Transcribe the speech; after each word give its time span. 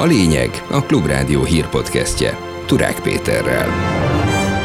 A 0.00 0.06
lényeg 0.06 0.50
a 0.70 0.82
Klubrádió 0.82 1.42
hírpodcastje 1.42 2.36
Turák 2.66 3.00
Péterrel. 3.02 3.68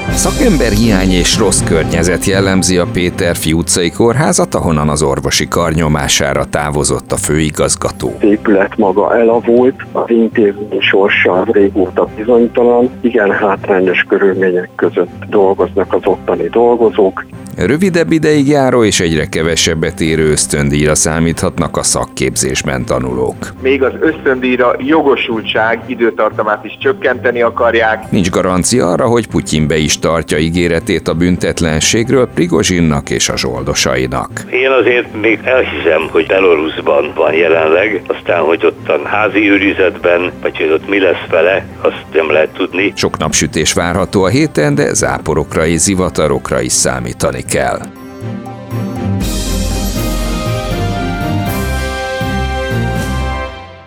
Szakember 0.10 0.72
hiány 0.72 1.12
és 1.12 1.38
rossz 1.38 1.64
környezet 1.64 2.26
jellemzi 2.26 2.78
a 2.78 2.86
Péterfi 2.94 3.54
utcai 3.54 3.92
kórházat, 3.92 4.56
ahonnan 4.56 4.90
az 4.90 5.02
orvosi 5.02 5.48
karnyomására 5.48 6.46
távozott 6.46 7.12
a 7.12 7.18
főigazgató. 7.18 8.14
Az 8.18 8.24
épület 8.24 8.78
maga 8.78 9.18
elavult, 9.18 9.86
az 9.92 10.10
intézmény 10.10 10.80
sorsa 10.80 11.46
régóta 11.52 12.08
bizonytalan, 12.16 12.90
igen 13.02 13.32
hátrányos 13.32 14.06
körülmények 14.08 14.70
között 14.76 15.26
dolgoznak 15.30 15.94
az 15.94 16.02
ottani 16.04 16.48
dolgozók, 16.50 17.26
Rövidebb 17.58 18.12
ideig 18.12 18.48
járó 18.48 18.84
és 18.84 19.00
egyre 19.00 19.26
kevesebbet 19.26 20.00
érő 20.00 20.30
ösztöndíjra 20.30 20.96
számíthatnak 20.96 21.78
a 21.78 21.84
szakképzésben 21.84 22.86
tanulók. 22.86 23.54
Még 23.62 23.84
az 23.84 23.94
ösztöndíjra 24.00 24.76
jogosultság 24.80 25.80
időtartamát 25.86 26.66
is 26.66 26.78
csökkenteni 26.80 27.42
akarják. 27.42 28.12
Nincs 28.12 28.30
garancia 28.30 28.88
arra, 28.88 29.06
hogy 29.06 29.28
Putyin 29.28 29.68
be 29.68 29.78
is 29.78 30.00
tartja 30.00 30.38
ígéretét 30.38 31.08
a 31.08 31.14
büntetlenségről 31.14 32.28
Prigozsinnak 32.34 33.10
és 33.10 33.30
a 33.30 33.38
zsoldosainak. 33.38 34.30
Én 34.52 34.70
azért 34.70 35.22
még 35.22 35.40
elhiszem, 35.44 36.08
hogy 36.12 36.26
Belarusban 36.28 37.12
van 37.16 37.34
jelenleg, 37.34 38.02
aztán, 38.08 38.42
hogy 38.42 38.66
ott 38.66 38.90
a 38.90 39.08
házi 39.08 39.50
őrizetben, 39.50 40.32
vagy 40.42 40.58
hogy 40.58 40.72
ott 40.72 40.90
mi 40.90 41.00
lesz 41.00 41.26
vele, 41.30 41.66
azt 41.82 42.06
nem 42.14 42.32
lehet 42.32 42.50
tudni. 42.50 42.94
Sok 42.96 43.18
napsütés 43.18 43.74
várható 43.74 44.24
a 44.24 44.28
héten, 44.28 44.76
de 44.76 44.94
záporokra 44.94 45.66
és 45.66 45.80
zivatarokra 45.80 46.62
is 46.62 46.72
számítani 46.72 47.44
kell. 47.46 47.80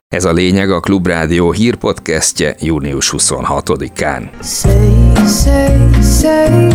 Ez 0.08 0.24
a 0.24 0.32
lényeg 0.32 0.70
a 0.70 0.80
Klubrádió 0.80 1.52
hírpodcastje 1.52 2.56
június 2.60 3.14
26-án. 3.16 4.42
Say, 4.42 5.12
say, 5.26 6.02
say 6.20 6.68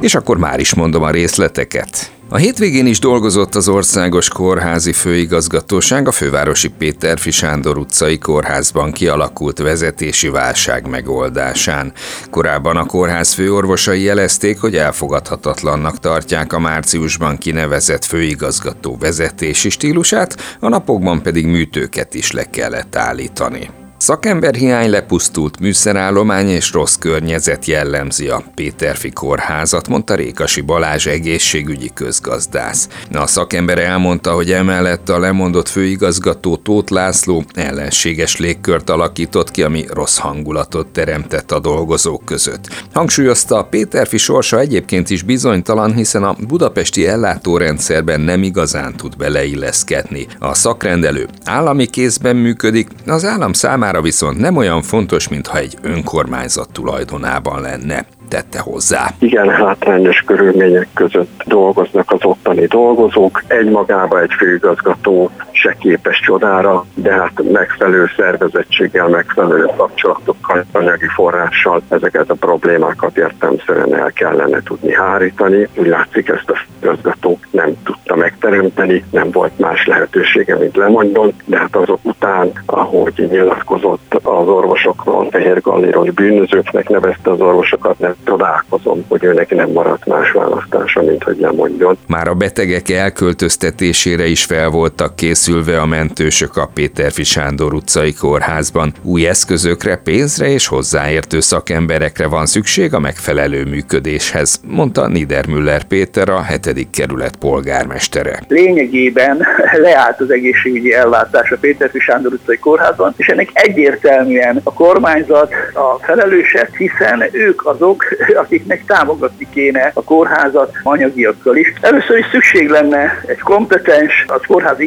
És 0.00 0.14
akkor 0.14 0.38
már 0.38 0.60
is 0.60 0.74
mondom 0.74 1.02
a 1.02 1.10
részleteket. 1.10 2.13
A 2.28 2.36
hétvégén 2.36 2.86
is 2.86 2.98
dolgozott 2.98 3.54
az 3.54 3.68
Országos 3.68 4.28
Kórházi 4.28 4.92
Főigazgatóság 4.92 6.08
a 6.08 6.12
fővárosi 6.12 6.68
Péter 6.68 7.18
Sándor 7.18 7.78
utcai 7.78 8.18
kórházban 8.18 8.92
kialakult 8.92 9.58
vezetési 9.58 10.28
válság 10.28 10.88
megoldásán. 10.88 11.92
Korábban 12.30 12.76
a 12.76 12.86
kórház 12.86 13.32
főorvosai 13.32 14.02
jelezték, 14.02 14.60
hogy 14.60 14.76
elfogadhatatlannak 14.76 15.98
tartják 15.98 16.52
a 16.52 16.58
márciusban 16.58 17.38
kinevezett 17.38 18.04
főigazgató 18.04 18.96
vezetési 19.00 19.70
stílusát, 19.70 20.56
a 20.60 20.68
napokban 20.68 21.22
pedig 21.22 21.46
műtőket 21.46 22.14
is 22.14 22.30
le 22.30 22.50
kellett 22.50 22.96
állítani. 22.96 23.83
Szakemberhiány 24.04 24.90
lepusztult 24.90 25.60
műszerállomány 25.60 26.48
és 26.48 26.72
rossz 26.72 26.94
környezet 26.94 27.64
jellemzi 27.64 28.28
a 28.28 28.42
Péterfi 28.54 29.10
kórházat, 29.10 29.88
mondta 29.88 30.14
Rékasi 30.14 30.60
Balázs 30.60 31.06
egészségügyi 31.06 31.90
közgazdász. 31.94 32.88
A 33.12 33.26
szakember 33.26 33.78
elmondta, 33.78 34.32
hogy 34.32 34.52
emellett 34.52 35.08
a 35.08 35.18
lemondott 35.18 35.68
főigazgató 35.68 36.56
Tóth 36.56 36.92
László 36.92 37.44
ellenséges 37.54 38.36
légkört 38.36 38.90
alakított 38.90 39.50
ki, 39.50 39.62
ami 39.62 39.84
rossz 39.92 40.18
hangulatot 40.18 40.86
teremtett 40.86 41.52
a 41.52 41.60
dolgozók 41.60 42.24
között. 42.24 42.68
Hangsúlyozta, 42.92 43.66
Péterfi 43.70 44.18
sorsa 44.18 44.58
egyébként 44.58 45.10
is 45.10 45.22
bizonytalan, 45.22 45.94
hiszen 45.94 46.22
a 46.22 46.36
budapesti 46.48 47.06
ellátórendszerben 47.06 48.20
nem 48.20 48.42
igazán 48.42 48.96
tud 48.96 49.16
beleilleszkedni. 49.16 50.26
A 50.38 50.54
szakrendelő 50.54 51.28
állami 51.44 51.86
kézben 51.86 52.36
működik, 52.36 52.88
az 53.06 53.24
állam 53.24 53.52
számára 53.52 53.92
számára 53.94 54.02
viszont 54.02 54.38
nem 54.38 54.56
olyan 54.56 54.82
fontos, 54.82 55.28
mintha 55.28 55.58
egy 55.58 55.76
önkormányzat 55.82 56.72
tulajdonában 56.72 57.60
lenne 57.60 58.04
tette 58.28 58.58
hozzá. 58.60 59.10
Igen 59.18 59.48
hátrányos 59.48 60.22
körülmények 60.26 60.88
között 60.94 61.42
dolgoznak 61.46 62.12
az 62.12 62.24
ottani 62.24 62.66
dolgozók. 62.66 63.42
Egymagába 63.46 64.20
egy 64.20 64.32
főigazgató 64.38 65.30
se 65.64 65.76
képes 65.78 66.20
csodára, 66.20 66.84
de 66.94 67.12
hát 67.12 67.42
megfelelő 67.52 68.10
szervezettséggel, 68.16 69.08
megfelelő 69.08 69.70
kapcsolatokkal, 69.76 70.64
anyagi 70.72 71.06
forrással 71.14 71.82
ezeket 71.88 72.30
a 72.30 72.34
problémákat 72.34 73.16
értelmszerűen 73.16 73.96
el 73.96 74.12
kellene 74.12 74.62
tudni 74.62 74.94
hárítani. 74.94 75.68
Úgy 75.74 75.86
látszik, 75.86 76.28
ezt 76.28 76.50
a 76.50 76.56
főigazgató 76.84 77.38
nem 77.50 77.82
tudta 77.84 78.16
megteremteni, 78.16 79.04
nem 79.10 79.30
volt 79.30 79.58
más 79.58 79.86
lehetősége, 79.86 80.56
mint 80.58 80.76
lemondjon, 80.76 81.32
de 81.44 81.58
hát 81.58 81.76
azok 81.76 81.98
után, 82.02 82.52
ahogy 82.66 83.26
nyilatkozott 83.30 84.14
az 84.22 84.48
orvosokról, 84.48 85.28
Fehér 85.30 85.60
Galléron 85.60 86.10
bűnözőknek 86.14 86.88
nevezte 86.88 87.30
az 87.30 87.40
orvosokat, 87.40 87.98
nem 87.98 88.14
csodálkozom, 88.24 89.04
hogy 89.08 89.24
őnek 89.24 89.54
nem 89.54 89.70
maradt 89.70 90.06
más 90.06 90.30
választása, 90.30 91.02
mint 91.02 91.22
hogy 91.22 91.38
lemondjon. 91.38 91.98
Már 92.06 92.28
a 92.28 92.34
betegek 92.34 92.90
elköltöztetésére 92.90 94.26
is 94.26 94.44
fel 94.44 94.68
voltak 94.68 95.16
készülve 95.54 95.80
a 95.80 95.86
mentősök 95.86 96.56
a 96.56 96.70
Péterfi 96.74 97.24
Sándor 97.24 97.74
utcai 97.74 98.12
kórházban. 98.12 98.92
Új 99.02 99.26
eszközökre, 99.26 99.96
pénzre 99.96 100.46
és 100.46 100.66
hozzáértő 100.66 101.40
szakemberekre 101.40 102.26
van 102.26 102.46
szükség 102.46 102.94
a 102.94 102.98
megfelelő 102.98 103.64
működéshez, 103.64 104.60
mondta 104.66 105.08
Niedermüller 105.08 105.84
Péter, 105.84 106.28
a 106.28 106.42
7. 106.42 106.90
kerület 106.90 107.36
polgármestere. 107.36 108.42
Lényegében 108.48 109.46
leállt 109.86 110.20
az 110.20 110.30
egészségügyi 110.30 110.94
ellátás 110.94 111.50
a 111.50 111.56
Péterfi 111.60 111.98
Sándor 111.98 112.32
utcai 112.32 112.58
kórházban, 112.58 113.14
és 113.16 113.26
ennek 113.26 113.48
egyértelműen 113.52 114.60
a 114.64 114.72
kormányzat 114.72 115.52
a 115.74 116.04
felelősek, 116.04 116.76
hiszen 116.76 117.28
ők 117.32 117.66
azok, 117.66 118.04
akiknek 118.42 118.84
támogatni 118.86 119.46
kéne 119.52 119.90
a 119.94 120.04
kórházat 120.04 120.72
anyagiakkal 120.82 121.56
is. 121.56 121.72
Először 121.80 122.18
is 122.18 122.26
szükség 122.32 122.68
lenne 122.68 123.22
egy 123.26 123.40
kompetens, 123.40 124.24
a 124.26 124.40
kórház 124.46 124.80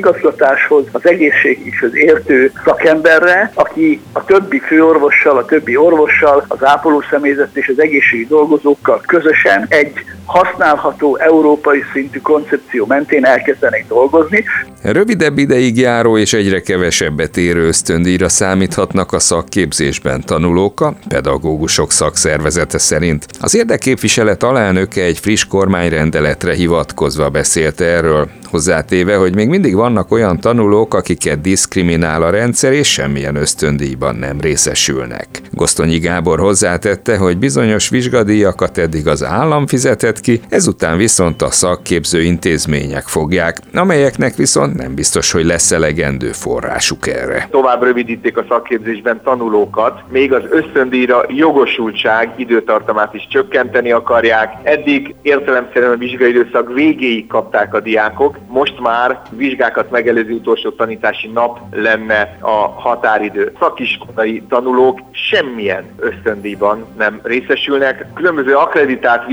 igazgatáshoz, 0.57 0.85
az 0.91 1.07
egészségügyhöz 1.07 1.95
értő 1.95 2.51
szakemberre, 2.65 3.51
aki 3.53 4.01
a 4.13 4.25
többi 4.25 4.59
főorvossal, 4.59 5.37
a 5.37 5.45
többi 5.45 5.75
orvossal, 5.75 6.45
az 6.47 6.65
ápoló 6.65 7.03
személyzet 7.09 7.55
és 7.55 7.67
az 7.67 7.81
egészségügyi 7.81 8.27
dolgozókkal 8.27 9.01
közösen 9.05 9.65
egy 9.69 9.93
használható 10.27 11.17
európai 11.17 11.83
szintű 11.93 12.19
koncepció 12.19 12.85
mentén 12.85 13.25
elkezdenek 13.25 13.85
dolgozni. 13.87 14.43
Rövidebb 14.81 15.37
ideig 15.37 15.77
járó 15.77 16.17
és 16.17 16.33
egyre 16.33 16.61
kevesebbet 16.61 17.37
érő 17.37 17.67
ösztöndíjra 17.67 18.29
számíthatnak 18.29 19.13
a 19.13 19.19
szakképzésben 19.19 20.23
tanulók, 20.25 20.81
a 20.81 20.93
pedagógusok 21.07 21.91
szakszervezete 21.91 22.77
szerint. 22.77 23.25
Az 23.39 23.55
érdekképviselet 23.55 24.43
alelnöke 24.43 25.01
egy 25.01 25.19
friss 25.19 25.45
kormányrendeletre 25.45 26.53
hivatkozva 26.53 27.29
beszélt 27.29 27.81
erről, 27.81 28.29
hozzátéve, 28.49 29.15
hogy 29.15 29.35
még 29.35 29.47
mindig 29.47 29.75
vannak 29.75 30.11
olyan 30.11 30.39
tanulók, 30.39 30.93
akiket 30.93 31.41
diszkriminál 31.41 32.23
a 32.23 32.29
rendszer, 32.29 32.73
és 32.73 32.91
semmilyen 32.91 33.35
ösztöndíjban 33.35 34.15
nem 34.15 34.39
részesülnek. 34.39 35.27
Gosztonyi 35.51 35.97
Gábor 35.97 36.39
hozzátette, 36.39 37.17
hogy 37.17 37.37
bizonyos 37.37 37.89
vizsgadíjakat 37.89 38.77
eddig 38.77 39.07
az 39.07 39.23
állam 39.23 39.67
fizetett 39.67 40.16
ki, 40.19 40.41
ezután 40.49 40.97
viszont 40.97 41.41
a 41.41 41.51
szakképző 41.51 42.21
intézmények 42.21 43.03
fogják, 43.07 43.57
amelyeknek 43.73 44.35
viszont 44.35 44.75
nem 44.75 44.95
biztos, 44.95 45.31
hogy 45.31 45.45
lesz 45.45 45.71
elegendő 45.71 46.31
forrásuk 46.31 47.07
erre. 47.07 47.47
Tovább 47.51 47.83
rövidítik 47.83 48.37
a 48.37 48.45
szakképzésben 48.49 49.21
tanulókat, 49.23 50.03
még 50.11 50.33
az 50.33 50.43
ösztöndíjra 50.49 51.25
jogosultság 51.27 52.33
időtartamát 52.35 53.13
is 53.13 53.27
csökkenteni 53.29 53.91
akarják. 53.91 54.53
Eddig 54.63 55.15
értelemszerűen 55.21 55.91
a 55.91 55.97
vizsgai 55.97 56.29
időszak 56.29 56.73
végéig 56.73 57.27
kapták 57.27 57.73
a 57.73 57.79
diákok, 57.79 58.37
most 58.47 58.79
már 58.79 59.21
vizsgákat 59.29 59.91
megelőző 59.91 60.33
utolsó 60.33 60.69
tanítási 60.69 61.27
nap 61.27 61.59
lenne 61.71 62.37
a 62.41 62.67
határidő. 62.75 63.51
Szakiskolai 63.59 64.43
tanulók 64.49 64.99
semmilyen 65.11 65.83
ösztöndíjban 65.99 66.85
nem 66.97 67.19
részesülnek. 67.23 68.05
Különböző 68.13 68.55
akreditált 68.55 69.27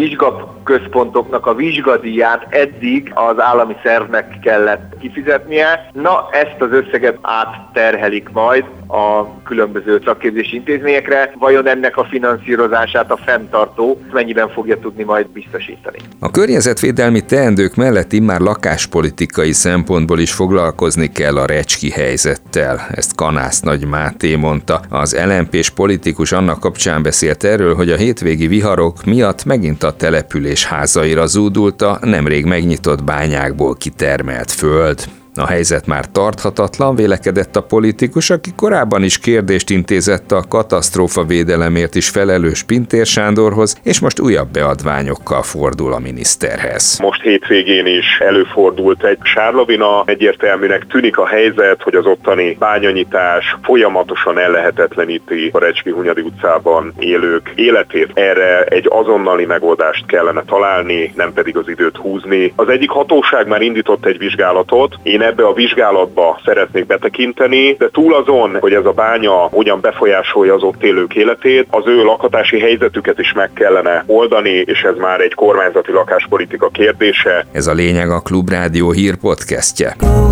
vizsgaközpontoknak 0.75 1.47
a 1.47 1.55
vizsgadíját 1.55 2.47
eddig 2.51 3.11
az 3.15 3.41
állami 3.41 3.77
szervnek 3.83 4.39
kellett 4.43 4.93
kifizetnie. 5.01 5.91
Na, 5.93 6.29
ezt 6.31 6.61
az 6.61 6.73
összeget 6.73 7.19
átterhelik 7.21 8.29
majd 8.33 8.65
a 8.89 9.43
különböző 9.45 10.01
szakképzési 10.05 10.57
intézményekre. 10.57 11.33
Vajon 11.39 11.69
ennek 11.69 11.97
a 11.97 12.05
finanszírozását 12.05 13.11
a 13.11 13.17
fenntartó 13.17 14.01
mennyiben 14.13 14.49
fogja 14.49 14.79
tudni 14.79 15.03
majd 15.03 15.29
biztosítani? 15.29 15.99
A 16.21 16.31
környezetvédelmi 16.31 17.21
teendők 17.21 17.75
mellett 17.75 18.13
immár 18.13 18.41
lakáspolitikai 18.41 19.53
szempontból 19.53 20.19
is 20.19 20.33
foglalkozni 20.33 21.13
kell 21.13 21.37
a 21.37 21.47
recski 21.47 21.91
helyzettel. 21.91 22.87
Ezt 22.95 23.15
Kanász 23.15 23.61
Nagy 23.61 23.87
Máté 23.87 24.37
mondta. 24.37 24.81
Az 24.91 25.17
lmp 25.27 25.57
politikus 25.75 26.33
annak 26.33 26.61
kapcsán 26.61 27.03
beszélt 27.03 27.45
erről, 27.45 27.75
hogy 27.75 27.91
a 27.91 27.97
hétvégi 27.97 28.47
viharok 28.47 29.05
miatt 29.05 29.45
megint 29.45 29.83
a 29.83 29.93
település 29.97 30.64
házaira 30.65 31.27
zúdult 31.27 31.83
a 31.83 31.99
nemrég 32.03 32.45
megnyitott 32.45 33.05
bányákból 33.05 33.75
kitermelt 33.75 34.51
föld. 34.51 35.09
A 35.37 35.47
helyzet 35.47 35.87
már 35.87 36.05
tarthatatlan, 36.13 36.95
vélekedett 36.95 37.57
a 37.57 37.63
politikus, 37.63 38.31
aki 38.31 38.51
korábban 38.57 39.03
is 39.03 39.19
kérdést 39.19 39.71
intézett 39.71 40.33
a 40.33 40.45
katasztrófa 40.49 41.25
védelemért 41.25 41.95
is 41.95 42.09
felelős 42.09 42.63
Pintér 42.63 43.07
Sándorhoz, 43.07 43.81
és 43.83 44.01
most 44.01 44.21
újabb 44.21 44.49
beadványokkal 44.49 45.43
fordul 45.43 45.93
a 45.93 45.99
miniszterhez. 45.99 46.99
Most 46.99 47.23
hétvégén 47.23 47.87
is 47.87 48.19
előfordult 48.19 49.05
egy 49.05 49.19
sárlavina, 49.23 50.03
egyértelműnek 50.07 50.87
tűnik 50.87 51.19
a 51.19 51.27
helyzet, 51.27 51.83
hogy 51.83 51.95
az 51.95 52.07
ottani 52.07 52.57
bányanyítás 52.59 53.57
folyamatosan 53.63 54.39
ellehetetleníti 54.39 55.51
a 55.53 55.59
Recski 55.59 55.91
Hunyadi 55.91 56.21
utcában 56.21 56.93
élők 56.99 57.53
életét. 57.55 58.11
Erre 58.15 58.65
egy 58.65 58.87
azonnali 58.91 59.45
megoldást 59.45 60.07
kellene 60.07 60.43
találni, 60.47 61.13
nem 61.17 61.33
pedig 61.33 61.57
az 61.57 61.69
időt 61.69 61.97
húzni. 61.97 62.53
Az 62.57 62.69
egyik 62.69 62.91
hatóság 62.91 63.47
már 63.47 63.63
indított 63.63 64.07
egy 64.07 64.19
vizsgálatot, 64.19 64.95
én 65.03 65.23
ebbe 65.25 65.47
a 65.47 65.53
vizsgálatba 65.53 66.41
szeretnék 66.45 66.87
betekinteni, 66.87 67.75
de 67.79 67.89
túl 67.93 68.15
azon, 68.15 68.57
hogy 68.61 68.73
ez 68.73 68.85
a 68.85 68.93
bánya 68.93 69.33
hogyan 69.33 69.81
befolyásolja 69.81 70.55
az 70.55 70.63
ott 70.63 70.83
élők 70.83 71.15
életét, 71.15 71.67
az 71.71 71.87
ő 71.87 72.03
lakhatási 72.03 72.61
helyzetüket 72.61 73.19
is 73.19 73.33
meg 73.33 73.51
kellene 73.53 74.05
oldani, 74.07 74.65
és 74.67 74.83
ez 74.83 74.97
már 74.97 75.21
egy 75.21 75.35
kormányzati 75.35 75.93
lakáspolitika 75.93 76.69
kérdése. 76.69 77.47
Ez 77.53 77.67
a 77.67 77.73
lényeg 77.73 78.11
a 78.11 78.21
Klubrádió 78.21 78.91
hírpodcastje. 78.91 79.97
Go, 79.99 80.31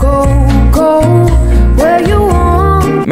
go, 0.00 0.22
go. 0.70 2.21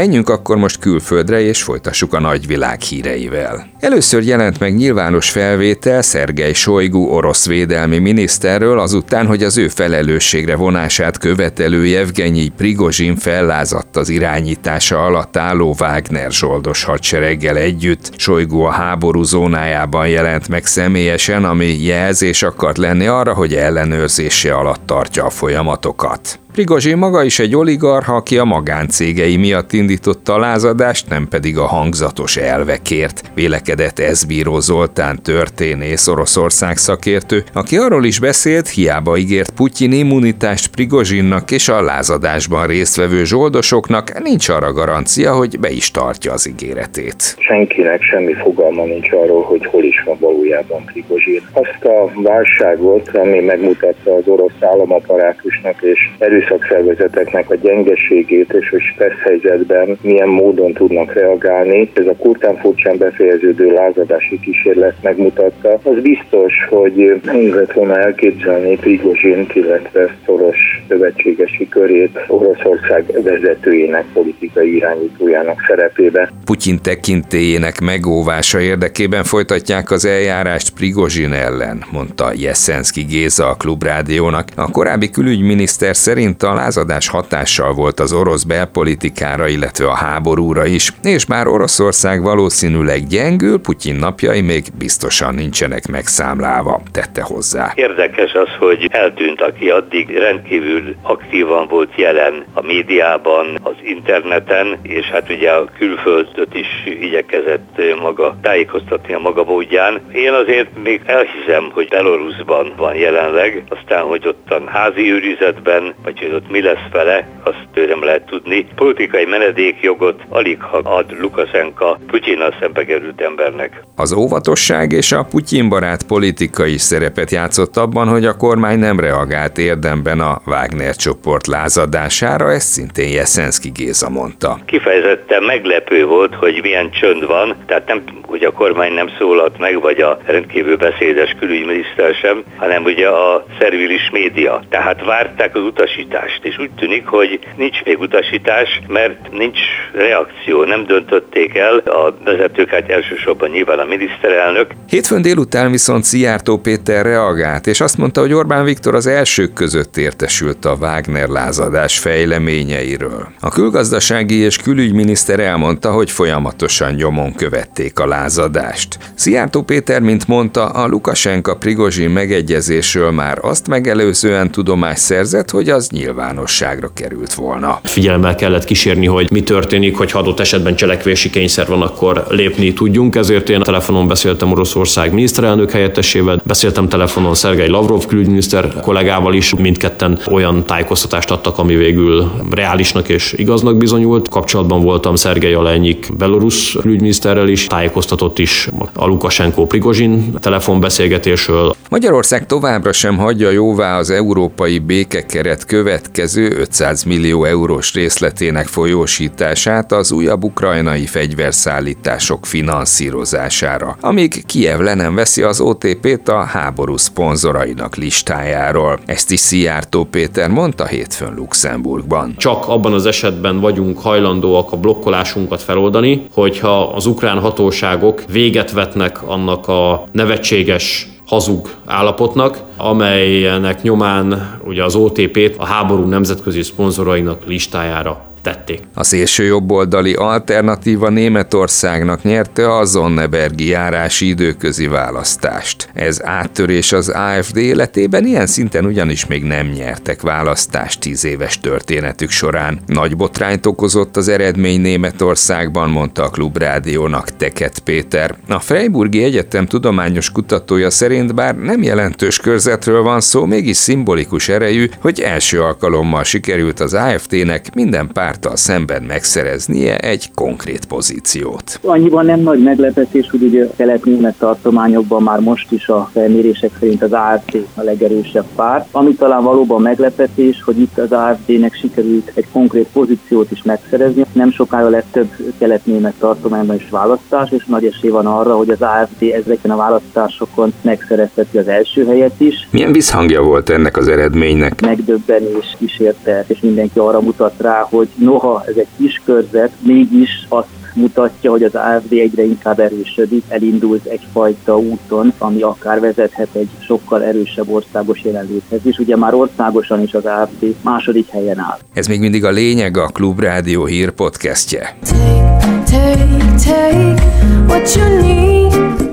Menjünk 0.01 0.29
akkor 0.29 0.57
most 0.57 0.79
külföldre, 0.79 1.41
és 1.41 1.63
folytassuk 1.63 2.15
a 2.15 2.21
nagyvilág 2.21 2.81
híreivel. 2.81 3.67
Először 3.81 4.23
jelent 4.23 4.59
meg 4.59 4.77
nyilvános 4.77 5.31
felvétel 5.31 6.03
Szergej 6.03 6.53
Sojgu 6.53 7.05
orosz 7.05 7.47
védelmi 7.47 7.99
miniszterről 7.99 8.79
azután, 8.79 9.27
hogy 9.27 9.43
az 9.43 9.59
ő 9.59 9.69
felelősségre 9.69 10.57
vonását 10.57 11.19
követelő 11.19 11.87
Jevgenyi 11.87 12.49
Prigozsin 12.49 13.17
fellázadt 13.17 13.97
az 13.97 14.09
irányítása 14.09 15.05
alatt 15.05 15.37
álló 15.37 15.75
Wagner 15.79 16.33
zsoldos 16.33 16.85
hadsereggel 16.85 17.57
együtt. 17.57 18.11
Sojgu 18.17 18.61
a 18.61 18.71
háború 18.71 19.23
zónájában 19.23 20.09
jelent 20.09 20.49
meg 20.49 20.67
személyesen, 20.67 21.45
ami 21.45 21.83
jelzés 21.85 22.43
akart 22.43 22.79
lenni 22.79 23.07
arra, 23.07 23.35
hogy 23.35 23.55
ellenőrzése 23.55 24.55
alatt 24.55 24.87
tartja 24.87 25.25
a 25.25 25.31
folyamatokat. 25.31 26.41
Prigozsin 26.53 26.97
maga 26.97 27.25
is 27.25 27.39
egy 27.39 27.57
oligarha, 27.57 28.15
aki 28.15 28.39
a 28.39 28.45
magáncégei 28.45 29.37
miatt 29.37 29.73
indította 29.73 30.35
a 30.35 30.39
lázadást, 30.39 31.09
nem 31.09 31.29
pedig 31.29 31.59
a 31.59 31.67
hangzatos 31.67 32.37
elvekért. 32.37 33.23
Vélekedett 33.35 33.99
Ezbíró 33.99 34.61
Zoltán 34.61 35.23
történész 35.23 36.07
Oroszország 36.07 36.77
szakértő, 36.77 37.45
aki 37.53 37.77
arról 37.77 38.05
is 38.05 38.19
beszélt, 38.19 38.69
hiába 38.69 39.17
ígért 39.17 39.51
Putyin 39.51 39.93
immunitást 39.93 40.71
Prigozsinnak 40.71 41.51
és 41.51 41.69
a 41.69 41.83
lázadásban 41.83 42.67
résztvevő 42.67 43.25
zsoldosoknak, 43.25 44.23
nincs 44.23 44.49
arra 44.49 44.73
garancia, 44.73 45.33
hogy 45.33 45.59
be 45.61 45.71
is 45.71 45.91
tartja 45.91 46.33
az 46.33 46.49
ígéretét. 46.49 47.37
Senkinek 47.39 48.03
semmi 48.03 48.35
fogalma 48.35 48.85
nincs 48.85 49.13
arról, 49.13 49.43
hogy 49.43 49.67
hol 49.67 49.83
is 49.83 50.03
van 50.05 50.17
valójában 50.21 50.85
Prigozsin. 50.85 51.43
Azt 51.53 51.85
a 51.85 52.13
válságot, 52.23 53.09
ami 53.09 53.41
megmutatta 53.41 54.15
az 54.15 54.23
orosz 54.27 54.61
államaparátusnak 54.61 55.83
és 55.83 56.11
erő 56.19 56.40
erőszakszervezeteknek 56.41 57.51
a 57.51 57.55
gyengeségét, 57.55 58.53
és 58.53 58.69
hogy 58.69 58.81
stressz 58.81 59.19
helyzetben 59.25 59.99
milyen 60.03 60.29
módon 60.29 60.73
tudnak 60.73 61.13
reagálni. 61.13 61.91
Ez 61.95 62.07
a 62.07 62.15
kurtán 62.19 62.57
furcsán 62.57 62.99
befejeződő 62.99 63.73
lázadási 63.73 64.41
kísérlet 64.41 64.95
megmutatta. 65.03 65.81
Az 65.83 66.01
biztos, 66.03 66.53
hogy 66.69 67.21
nem 67.25 67.55
lehet 67.55 67.73
volna 67.73 67.99
elképzelni 67.99 68.77
Prigozsint, 68.77 69.55
illetve 69.55 70.17
szoros 70.27 70.59
szövetségesi 70.89 71.69
körét 71.69 72.19
Oroszország 72.29 73.05
vezetőjének, 73.23 74.05
politikai 74.13 74.77
irányítójának 74.77 75.65
szerepébe. 75.69 76.33
Putyin 76.45 76.79
tekintélyének 76.83 77.81
megóvása 77.81 78.61
érdekében 78.61 79.25
folytatják 79.25 79.91
az 79.91 80.05
eljárást 80.05 80.71
Prigozsin 80.71 81.33
ellen, 81.33 81.85
mondta 81.93 82.33
Jeszenszki 82.37 83.03
Géza 83.03 83.49
a 83.49 83.55
Klubrádiónak. 83.55 84.49
A 84.57 84.71
korábbi 84.71 85.11
külügyminiszter 85.11 85.97
szerint 85.97 86.30
szerint 86.31 86.59
a 86.59 86.63
lázadás 86.63 87.09
hatással 87.09 87.73
volt 87.73 88.01
az 88.01 88.13
orosz 88.13 88.43
belpolitikára, 88.43 89.49
illetve 89.49 89.87
a 89.87 89.95
háborúra 89.95 90.67
is, 90.67 90.93
és 91.03 91.27
már 91.27 91.47
Oroszország 91.47 92.23
valószínűleg 92.23 93.07
gyengül, 93.07 93.61
Putyin 93.61 93.95
napjai 93.95 94.41
még 94.41 94.65
biztosan 94.79 95.35
nincsenek 95.35 95.89
megszámlálva, 95.89 96.81
tette 96.93 97.23
hozzá. 97.23 97.73
Érdekes 97.75 98.33
az, 98.33 98.49
hogy 98.59 98.89
eltűnt, 98.91 99.41
aki 99.41 99.71
addig 99.71 100.19
rendkívül 100.19 100.95
aktívan 101.03 101.67
volt 101.69 101.91
jelen 101.97 102.45
a 102.53 102.63
médiában, 102.63 103.47
az 103.63 103.75
interneten, 103.83 104.79
és 104.83 105.07
hát 105.07 105.31
ugye 105.31 105.51
a 105.51 105.65
külföldöt 105.79 106.55
is 106.55 106.67
igyekezett 107.01 107.81
maga 108.01 108.37
tájékoztatni 108.43 109.13
a 109.15 109.19
maga 109.19 109.45
módján. 109.45 110.01
Én 110.13 110.33
azért 110.33 110.69
még 110.83 111.01
elhiszem, 111.07 111.71
hogy 111.73 111.89
Belarusban 111.89 112.73
van 112.77 112.95
jelenleg, 112.95 113.63
aztán, 113.69 114.03
hogy 114.03 114.27
ottan 114.27 114.69
házi 114.69 115.13
őrizetben, 115.13 115.95
vagy 116.05 116.20
hogy 116.21 116.35
ott 116.35 116.51
mi 116.51 116.63
lesz 116.63 116.89
vele, 116.93 117.29
azt 117.43 117.67
tőlem 117.75 118.05
lehet 118.05 118.23
tudni. 118.23 118.67
Politikai 118.75 119.25
menedékjogot 119.25 120.21
alig 120.29 120.63
ha 120.63 120.81
ad 120.83 121.17
Lukaszenka 121.21 121.99
Putyinnal 122.07 122.55
szembe 122.61 122.85
került 122.85 123.21
embernek. 123.21 123.83
Az 123.97 124.13
óvatosság 124.13 124.93
és 124.93 125.13
a 125.13 125.27
Putyin 125.31 125.69
barát 125.69 126.03
politika 126.03 126.67
is 126.67 126.81
szerepet 126.81 127.31
játszott 127.31 127.77
abban, 127.77 128.09
hogy 128.09 128.25
a 128.25 128.37
kormány 128.37 128.79
nem 128.79 129.01
reagált 129.01 129.59
érdemben 129.59 130.21
a 130.21 130.41
Wagner 130.47 130.97
csoport 130.97 131.47
lázadására, 131.47 132.51
ezt 132.51 132.69
szintén 132.69 133.09
Jeszenszki 133.09 133.71
Géza 133.71 134.09
mondta. 134.09 134.59
Kifejezetten 134.65 135.43
meglepő 135.43 136.05
volt, 136.05 136.35
hogy 136.35 136.59
milyen 136.63 136.91
csönd 136.91 137.27
van, 137.27 137.55
tehát 137.67 137.87
nem, 137.87 138.03
hogy 138.27 138.43
a 138.45 138.53
kormány 138.53 138.93
nem 138.93 139.11
szólalt 139.19 139.59
meg, 139.59 139.81
vagy 139.81 140.01
a 140.01 140.19
rendkívül 140.27 140.77
beszédes 140.77 141.37
külügyminiszter 141.39 142.15
sem, 142.15 142.43
hanem 142.57 142.85
ugye 142.85 143.09
a 143.09 143.45
szervilis 143.59 144.11
média. 144.13 144.63
Tehát 144.69 145.05
várták 145.05 145.55
az 145.55 145.63
utasítást 145.63 146.10
utasítást, 146.11 146.45
és 146.45 146.59
úgy 146.59 146.71
tűnik, 146.71 147.07
hogy 147.07 147.39
nincs 147.57 147.83
még 147.85 147.99
utasítás, 147.99 148.81
mert 148.87 149.33
nincs 149.33 149.59
reakció, 149.93 150.65
nem 150.65 150.87
döntötték 150.87 151.55
el 151.55 151.77
a 151.77 152.15
vezetőket, 152.25 152.91
elsősorban 152.91 153.51
nyilván 153.51 153.79
a 153.79 153.85
miniszterelnök. 153.85 154.71
Hétfőn 154.89 155.23
délután 155.23 155.71
viszont 155.71 156.05
Szijjártó 156.05 156.57
Péter 156.59 157.05
reagált, 157.05 157.67
és 157.67 157.81
azt 157.81 157.99
mondta, 157.99 158.21
hogy 158.21 158.33
Orbán 158.33 158.65
Viktor 158.65 158.95
az 158.95 159.07
elsők 159.07 159.53
között 159.53 159.97
értesült 159.97 160.65
a 160.65 160.77
Wagner 160.81 161.29
lázadás 161.29 161.99
fejleményeiről. 161.99 163.29
A 163.41 163.51
külgazdasági 163.51 164.35
és 164.35 164.57
külügyminiszter 164.57 165.41
elmondta, 165.41 165.91
hogy 165.91 166.11
folyamatosan 166.11 166.93
nyomon 166.93 167.35
követték 167.35 167.99
a 167.99 168.07
lázadást. 168.07 168.99
Szijjártó 169.15 169.63
Péter, 169.63 170.01
mint 170.01 170.27
mondta, 170.27 170.67
a 170.67 170.87
Lukasenka 170.87 171.57
Prigozsin 171.57 172.11
megegyezésről 172.11 173.11
már 173.11 173.39
azt 173.41 173.69
megelőzően 173.69 174.51
tudomást 174.51 175.01
szerzett, 175.01 175.51
hogy 175.51 175.69
az 175.69 175.91
nyilvánosságra 176.01 176.91
került 176.95 177.35
volna. 177.35 177.81
Figyelemmel 177.83 178.35
kellett 178.35 178.65
kísérni, 178.65 179.07
hogy 179.07 179.31
mi 179.31 179.43
történik, 179.43 179.97
hogy 179.97 180.11
adott 180.13 180.41
esetben 180.41 180.77
cselekvési 180.77 181.31
kényszer 181.31 181.67
van, 181.67 181.83
akkor 181.83 182.25
lépni 182.29 182.73
tudjunk. 182.73 183.17
Ezért 183.17 183.49
én 183.49 183.61
a 183.61 183.65
telefonon 183.65 184.09
beszéltem 184.09 184.51
Oroszország 184.53 185.13
miniszterelnök 185.13 185.71
helyettesével, 185.71 186.43
beszéltem 186.45 186.89
telefonon 186.89 187.35
Szergei 187.35 187.69
Lavrov 187.69 188.07
külügyminiszter 188.07 188.81
kollégával 188.81 189.35
is, 189.35 189.55
mindketten 189.55 190.19
olyan 190.31 190.65
tájékoztatást 190.65 191.31
adtak, 191.31 191.59
ami 191.59 191.75
végül 191.75 192.31
reálisnak 192.51 193.09
és 193.09 193.33
igaznak 193.37 193.77
bizonyult. 193.77 194.29
Kapcsolatban 194.29 194.83
voltam 194.83 195.15
Szergei 195.15 195.53
Alejnyik 195.53 196.17
belorusz 196.17 196.77
külügyminiszterrel 196.81 197.49
is, 197.49 197.67
tájékoztatott 197.67 198.39
is 198.39 198.69
a 198.95 199.07
Lukasenko 199.07 199.67
Prigozsin 199.67 200.35
telefonbeszélgetésről. 200.41 201.75
Magyarország 201.91 202.47
továbbra 202.47 202.93
sem 202.93 203.17
hagyja 203.17 203.51
jóvá 203.51 203.99
az 203.99 204.11
európai 204.11 204.79
békekeret 204.79 205.65
következő 205.91 206.57
500 206.59 207.03
millió 207.03 207.45
eurós 207.45 207.95
részletének 207.95 208.67
folyósítását 208.67 209.93
az 209.93 210.13
újabb 210.13 210.45
ukrajnai 210.45 211.07
fegyverszállítások 211.07 212.47
finanszírozására, 212.47 213.97
amíg 214.01 214.47
Kiev 214.47 214.81
le 214.81 214.95
nem 214.95 215.15
veszi 215.15 215.43
az 215.43 215.61
OTP-t 215.61 216.29
a 216.29 216.43
háború 216.43 216.97
szponzorainak 216.97 217.97
listájáról. 217.97 218.99
Ezt 219.07 219.31
is 219.31 219.41
Szijjártó 219.41 220.05
Péter 220.05 220.49
mondta 220.49 220.87
hétfőn 220.87 221.35
Luxemburgban. 221.35 222.35
Csak 222.37 222.69
abban 222.69 222.93
az 222.93 223.07
esetben 223.07 223.61
vagyunk 223.61 223.99
hajlandóak 223.99 224.73
a 224.73 224.77
blokkolásunkat 224.77 225.63
feloldani, 225.63 226.27
hogyha 226.33 226.89
az 226.89 227.07
ukrán 227.07 227.39
hatóságok 227.39 228.23
véget 228.33 228.73
vetnek 228.73 229.23
annak 229.23 229.69
a 229.69 230.05
nevetséges 230.13 231.09
hazug 231.27 231.71
állapotnak, 231.87 232.69
amelynek 232.81 233.83
nyomán 233.83 234.59
ugye 234.65 234.85
az 234.85 234.95
OTP-t 234.95 235.55
a 235.57 235.65
háború 235.65 236.05
nemzetközi 236.05 236.63
szponzorainak 236.63 237.47
listájára 237.47 238.31
tették. 238.43 238.81
A 238.95 239.05
szélső 239.05 239.45
jobboldali 239.45 240.15
alternatíva 240.15 241.09
Németországnak 241.09 242.23
nyerte 242.23 242.77
a 242.77 242.85
Zonnebergi 242.85 243.67
járási 243.67 244.29
időközi 244.29 244.87
választást. 244.87 245.89
Ez 245.95 246.25
áttörés 246.25 246.93
az 246.93 247.09
AFD 247.09 247.57
életében 247.57 248.27
ilyen 248.27 248.47
szinten 248.47 248.85
ugyanis 248.85 249.27
még 249.27 249.43
nem 249.43 249.67
nyertek 249.67 250.23
választást 250.23 251.01
tíz 251.01 251.25
éves 251.25 251.61
történetük 251.61 252.31
során. 252.31 252.79
Nagy 252.87 253.17
botrányt 253.17 253.67
okozott 253.67 254.17
az 254.17 254.29
eredmény 254.29 254.81
Németországban, 254.81 255.91
mondta 255.91 256.25
a 256.25 256.29
Klubrádiónak 256.29 257.37
Teket 257.37 257.79
Péter. 257.79 258.35
A 258.49 258.59
Freiburgi 258.59 259.23
Egyetem 259.23 259.67
tudományos 259.67 260.31
kutatója 260.31 260.91
szerint 260.91 261.35
bár 261.35 261.57
nem 261.57 261.83
jelentős 261.83 262.39
körzetről 262.71 263.03
van 263.03 263.21
szó, 263.21 263.45
mégis 263.45 263.77
szimbolikus 263.77 264.49
erejű, 264.49 264.89
hogy 265.01 265.21
első 265.21 265.63
alkalommal 265.63 266.25
sikerült 266.25 266.81
az 266.81 266.95
AFD-nek 266.95 267.75
minden 267.75 268.11
pár 268.13 268.31
párttal 268.31 268.57
szemben 268.57 269.03
megszereznie 269.03 269.99
egy 269.99 270.31
konkrét 270.35 270.85
pozíciót. 270.85 271.81
Annyiban 271.83 272.25
nem 272.25 272.41
nagy 272.41 272.63
meglepetés, 272.63 273.31
hogy 273.31 273.43
ugye 273.43 273.65
a 273.65 273.71
kelet-német 273.77 274.35
tartományokban 274.39 275.23
már 275.23 275.39
most 275.39 275.73
is 275.73 275.89
a 275.89 276.11
felmérések 276.13 276.71
szerint 276.79 277.03
az 277.03 277.13
AFD 277.13 277.67
a 277.75 277.83
legerősebb 277.83 278.45
párt. 278.55 278.89
Ami 278.91 279.15
talán 279.15 279.43
valóban 279.43 279.83
meglepetés, 279.83 280.63
hogy 280.63 280.81
itt 280.81 280.99
az 280.99 281.13
AFD-nek 281.13 281.75
sikerült 281.75 282.33
egy 282.35 282.47
konkrét 282.53 282.89
pozíciót 282.93 283.51
is 283.51 283.63
megszerezni. 283.63 284.25
Nem 284.33 284.53
sokára 284.53 284.89
lett 284.89 285.07
több 285.11 285.31
kelet-német 285.59 286.15
tartományban 286.19 286.77
is 286.77 286.89
választás, 286.91 287.51
és 287.51 287.65
nagy 287.65 287.85
esély 287.85 288.11
van 288.11 288.27
arra, 288.27 288.57
hogy 288.57 288.71
az 288.71 288.83
AFD 288.83 289.23
ezeken 289.23 289.71
a 289.71 289.77
választásokon 289.77 290.73
megszerezheti 290.83 291.59
az 291.59 291.69
első 291.69 292.07
helyet 292.07 292.41
is. 292.41 292.60
Milyen 292.71 292.93
visszhangja 292.93 293.43
volt 293.43 293.71
ennek 293.71 293.97
az 293.97 294.09
eredménynek? 294.09 294.81
Megdöbbenés 294.81 295.77
kísérte, 295.79 296.45
és 296.47 296.61
mindenki 296.61 296.99
arra 296.99 297.21
mutat 297.21 297.55
rá, 297.59 297.87
hogy 297.91 298.09
noha 298.15 298.65
ez 298.67 298.77
egy 298.77 298.89
kis 298.97 299.23
körzet, 299.25 299.71
mégis 299.83 300.47
azt 300.49 300.69
mutatja, 300.95 301.51
hogy 301.51 301.63
az 301.63 301.75
AFD 301.75 302.13
egyre 302.13 302.43
inkább 302.43 302.81
erősödik, 302.81 303.45
elindult 303.49 304.05
egyfajta 304.05 304.79
úton, 304.79 305.33
ami 305.39 305.63
akár 305.63 306.01
vezethet 306.01 306.49
egy 306.53 306.69
sokkal 306.79 307.23
erősebb 307.23 307.69
országos 307.69 308.21
jelenléthez 308.25 308.81
is. 308.83 308.99
Ugye 308.99 309.17
már 309.17 309.35
országosan 309.35 310.03
is 310.03 310.15
az 310.15 310.25
AFD 310.25 310.75
második 310.83 311.29
helyen 311.29 311.59
áll. 311.59 311.79
Ez 311.95 312.07
még 312.07 312.21
mindig 312.21 312.45
a 312.45 312.51
lényeg 312.51 312.97
a 312.97 313.07
Klubrádió 313.07 313.85
hír 313.85 314.11
podcastje. 314.11 314.97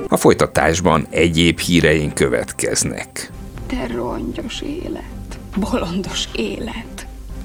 A 0.08 0.16
folytatásban 0.16 1.06
egyéb 1.10 1.58
híreink 1.58 2.14
következnek. 2.14 3.30
Te 3.68 3.86
rongyos 3.86 4.62
élet, 4.62 5.38
bolondos 5.56 6.28
élet. 6.34 6.97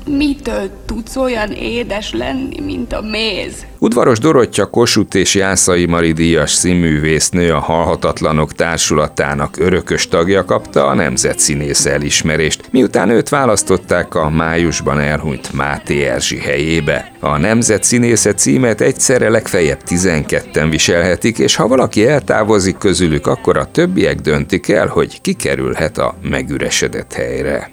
Mitől 0.06 0.70
tudsz 0.86 1.16
olyan 1.16 1.52
édes 1.52 2.14
lenni, 2.14 2.60
mint 2.60 2.94
a 2.94 3.02
méz? 3.02 3.66
Udvaros 3.80 4.20
Dorottya 4.20 4.66
Kossuth 4.66 5.16
és 5.16 5.36
Jászai 5.36 5.86
Mari 5.86 6.12
díjas 6.12 6.52
színművésznő 6.52 7.52
a 7.52 7.60
Halhatatlanok 7.60 8.54
Társulatának 8.54 9.60
örökös 9.60 10.08
tagja 10.08 10.46
kapta 10.46 10.88
a 10.88 10.94
nemzetszínész 10.94 11.86
elismerést, 11.86 12.68
miután 12.72 13.10
őt 13.10 13.30
választották 13.30 14.16
a 14.16 14.30
májusban 14.30 15.00
elhunyt 15.00 15.54
Máté 15.54 16.04
Erzsi 16.04 16.38
helyébe. 16.38 17.12
A 17.20 17.38
nemzetszínésze 17.38 18.34
címet 18.34 18.82
egyszerre 18.82 19.30
legfeljebb 19.30 19.80
12-en 19.88 20.68
viselhetik, 20.70 21.38
és 21.38 21.56
ha 21.56 21.68
valaki 21.68 22.08
eltávozik 22.08 22.78
közülük, 22.78 23.28
akkor 23.28 23.58
a 23.58 23.72
többiek 23.72 24.20
döntik 24.20 24.70
el, 24.70 24.88
hogy 24.88 25.22
kikerülhet 25.22 25.98
a 25.98 26.16
megüresedett 26.22 27.14
helyre. 27.14 27.72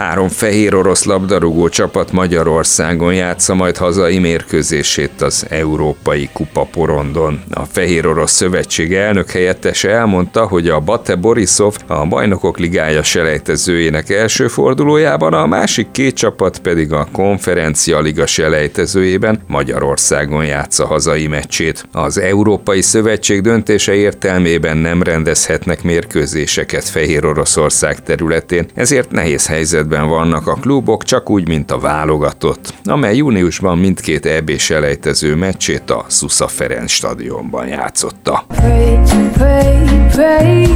Három 0.00 0.28
fehér 0.28 0.74
orosz 0.74 1.04
labdarúgó 1.04 1.68
csapat 1.68 2.12
Magyarországon 2.12 3.14
játsza 3.14 3.54
majd 3.54 3.76
hazai 3.76 4.18
mérkőzését 4.18 5.22
az 5.22 5.46
Európai 5.48 6.28
Kupa 6.32 6.68
porondon. 6.72 7.42
A 7.50 7.64
Fehér 7.64 8.06
Orosz 8.06 8.32
Szövetség 8.32 8.94
elnök 8.94 9.30
helyettese 9.30 9.90
elmondta, 9.90 10.46
hogy 10.46 10.68
a 10.68 10.80
Bate 10.80 11.14
Borisov 11.14 11.76
a 11.86 12.06
Bajnokok 12.06 12.58
Ligája 12.58 13.02
selejtezőjének 13.02 14.10
első 14.10 14.48
fordulójában, 14.48 15.32
a 15.32 15.46
másik 15.46 15.90
két 15.90 16.14
csapat 16.14 16.58
pedig 16.58 16.92
a 16.92 17.08
Konferencia 17.12 18.00
Liga 18.00 18.26
selejtezőjében 18.26 19.42
Magyarországon 19.46 20.44
játsza 20.44 20.86
hazai 20.86 21.26
meccsét. 21.26 21.86
Az 21.92 22.18
Európai 22.18 22.82
Szövetség 22.82 23.40
döntése 23.40 23.94
értelmében 23.94 24.76
nem 24.76 25.02
rendezhetnek 25.02 25.82
mérkőzéseket 25.82 26.88
Fehér 26.88 27.24
Oroszország 27.24 28.02
területén, 28.02 28.66
ezért 28.74 29.10
nehéz 29.10 29.46
helyzet 29.46 29.88
helyzetben 29.90 30.08
vannak 30.08 30.46
a 30.46 30.54
klubok, 30.54 31.04
csak 31.04 31.30
úgy, 31.30 31.48
mint 31.48 31.70
a 31.70 31.78
válogatott, 31.78 32.74
amely 32.84 33.16
júniusban 33.16 33.78
mindkét 33.78 34.26
EB 34.26 34.50
selejtező 34.50 35.34
meccsét 35.34 35.90
a 35.90 36.04
Susza 36.08 36.48
Ferenc 36.48 36.90
stadionban 36.90 37.66
játszotta. 37.66 38.44
Pray, 38.48 38.98
pray, 39.32 39.76
pray, 40.10 40.66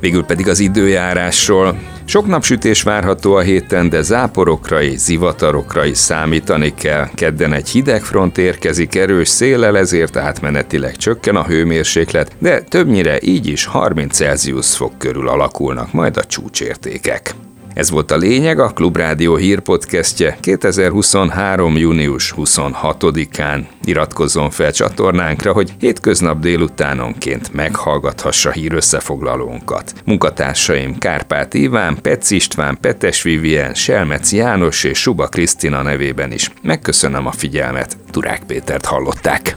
Végül 0.00 0.24
pedig 0.24 0.48
az 0.48 0.60
időjárásról. 0.60 1.78
Sok 2.12 2.26
napsütés 2.26 2.82
várható 2.82 3.34
a 3.34 3.40
héten, 3.40 3.88
de 3.88 4.02
záporokra 4.02 4.82
és 4.82 4.98
zivatarokra 4.98 5.84
is 5.84 5.98
számítani 5.98 6.74
kell. 6.74 7.08
Kedden 7.14 7.52
egy 7.52 7.68
hideg 7.68 8.02
front 8.02 8.38
érkezik 8.38 8.94
erős 8.94 9.28
szélel, 9.28 9.78
ezért 9.78 10.16
átmenetileg 10.16 10.96
csökken 10.96 11.36
a 11.36 11.44
hőmérséklet, 11.44 12.32
de 12.38 12.60
többnyire 12.60 13.18
így 13.20 13.46
is 13.46 13.64
30 13.64 14.16
Celsius 14.16 14.76
fok 14.76 14.98
körül 14.98 15.28
alakulnak 15.28 15.92
majd 15.92 16.16
a 16.16 16.24
csúcsértékek. 16.24 17.34
Ez 17.74 17.90
volt 17.90 18.10
a 18.10 18.16
lényeg 18.16 18.58
a 18.58 18.68
Klubrádió 18.68 19.36
hírpodcastje 19.36 20.36
2023. 20.40 21.76
június 21.76 22.34
26-án. 22.36 23.64
Iratkozzon 23.84 24.50
fel 24.50 24.72
csatornánkra, 24.72 25.52
hogy 25.52 25.72
hétköznap 25.78 26.38
délutánonként 26.40 27.52
meghallgathassa 27.52 28.50
hírösszefoglalónkat. 28.50 29.92
Munkatársaim 30.04 30.98
Kárpát 30.98 31.54
Iván, 31.54 31.98
Petsz 32.02 32.30
István, 32.30 32.78
Petes 32.80 33.22
Vivien, 33.22 33.74
Selmec 33.74 34.32
János 34.32 34.84
és 34.84 34.98
Suba 34.98 35.26
Krisztina 35.26 35.82
nevében 35.82 36.32
is. 36.32 36.50
Megköszönöm 36.62 37.26
a 37.26 37.32
figyelmet, 37.32 37.96
Turák 38.10 38.42
Pétert 38.46 38.84
hallották. 38.84 39.56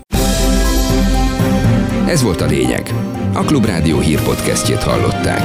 Ez 2.08 2.22
volt 2.22 2.42
a 2.42 2.46
lényeg. 2.46 2.94
A 3.34 3.44
Klubrádió 3.44 4.00
hírpodcastjét 4.00 4.84
hallották. 4.84 5.42